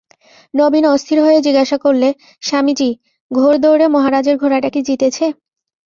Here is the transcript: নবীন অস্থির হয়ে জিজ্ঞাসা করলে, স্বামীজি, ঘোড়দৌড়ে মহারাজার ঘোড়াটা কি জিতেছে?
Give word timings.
নবীন 0.53 0.83
অস্থির 0.85 1.19
হয়ে 1.21 1.39
জিজ্ঞাসা 1.41 1.77
করলে, 1.77 2.09
স্বামীজি, 2.43 2.89
ঘোড়দৌড়ে 3.31 3.85
মহারাজার 3.87 4.35
ঘোড়াটা 4.37 4.69
কি 4.69 4.81
জিতেছে? 4.87 5.25